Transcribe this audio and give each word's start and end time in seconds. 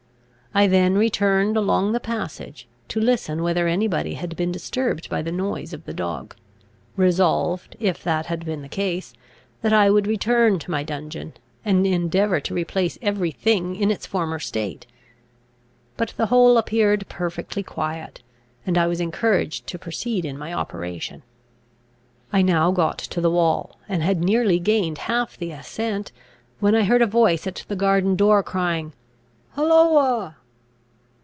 I 0.53 0.67
then 0.67 0.95
returned 0.95 1.55
along 1.55 1.93
the 1.93 2.01
passage 2.01 2.67
to 2.89 2.99
listen 2.99 3.41
whether 3.41 3.69
any 3.69 3.87
body 3.87 4.15
had 4.15 4.35
been 4.35 4.51
disturbed 4.51 5.09
by 5.09 5.21
the 5.21 5.31
noise 5.31 5.71
of 5.71 5.85
the 5.85 5.93
dog; 5.93 6.35
resolved, 6.97 7.77
if 7.79 8.03
that 8.03 8.25
had 8.25 8.43
been 8.43 8.61
the 8.61 8.67
case, 8.67 9.13
that 9.61 9.71
I 9.71 9.89
would 9.89 10.07
return 10.07 10.59
to 10.59 10.69
my 10.69 10.83
dungeon, 10.83 11.35
and 11.63 11.87
endeavour 11.87 12.41
to 12.41 12.53
replace 12.53 12.97
every 13.01 13.31
thing 13.31 13.77
in 13.77 13.89
its 13.91 14.05
former 14.05 14.39
state. 14.39 14.85
But 15.95 16.13
the 16.17 16.25
whole 16.25 16.57
appeared 16.57 17.07
perfectly 17.07 17.63
quiet, 17.63 18.21
and 18.67 18.77
I 18.77 18.87
was 18.87 18.99
encouraged 18.99 19.67
to 19.67 19.79
proceed 19.79 20.25
in 20.25 20.37
my 20.37 20.51
operation. 20.51 21.23
I 22.33 22.41
now 22.41 22.71
got 22.71 22.97
to 22.97 23.21
the 23.21 23.31
wall, 23.31 23.79
and 23.87 24.03
had 24.03 24.19
nearly 24.21 24.59
gained 24.59 24.97
half 24.97 25.37
the 25.37 25.51
ascent, 25.51 26.11
when 26.59 26.75
I 26.75 26.83
heard 26.83 27.01
a 27.01 27.07
voice 27.07 27.47
at 27.47 27.63
the 27.69 27.75
garden 27.77 28.17
door, 28.17 28.43
crying, 28.43 28.91
"Holloa! 29.51 30.35